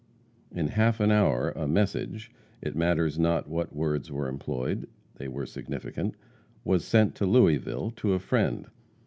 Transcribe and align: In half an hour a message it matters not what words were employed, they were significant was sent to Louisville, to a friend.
In 0.51 0.69
half 0.69 0.99
an 0.99 1.11
hour 1.11 1.51
a 1.51 1.67
message 1.67 2.31
it 2.59 2.75
matters 2.75 3.19
not 3.19 3.47
what 3.47 3.75
words 3.75 4.11
were 4.11 4.27
employed, 4.27 4.87
they 5.17 5.27
were 5.27 5.45
significant 5.45 6.15
was 6.63 6.83
sent 6.83 7.13
to 7.17 7.27
Louisville, 7.27 7.91
to 7.97 8.13
a 8.13 8.19
friend. 8.19 8.65